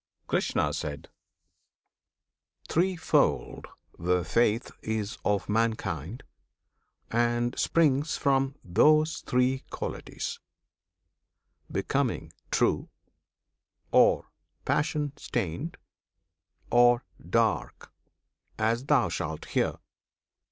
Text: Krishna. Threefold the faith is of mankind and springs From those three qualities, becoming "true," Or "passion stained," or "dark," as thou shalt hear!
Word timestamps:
Krishna. 0.25 0.71
Threefold 2.67 3.67
the 3.99 4.25
faith 4.25 4.71
is 4.81 5.19
of 5.23 5.47
mankind 5.47 6.23
and 7.11 7.53
springs 7.59 8.17
From 8.17 8.55
those 8.63 9.19
three 9.19 9.59
qualities, 9.69 10.39
becoming 11.71 12.33
"true," 12.49 12.89
Or 13.91 14.31
"passion 14.65 15.13
stained," 15.17 15.77
or 16.71 17.05
"dark," 17.23 17.93
as 18.57 18.85
thou 18.85 19.07
shalt 19.07 19.45
hear! 19.45 19.77